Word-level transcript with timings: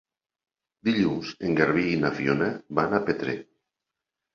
Dilluns 0.89 1.35
en 1.49 1.59
Garbí 1.61 1.85
i 1.93 2.03
na 2.07 2.13
Fiona 2.19 2.51
van 2.83 2.93
a 3.03 3.07
Petrer. 3.09 3.41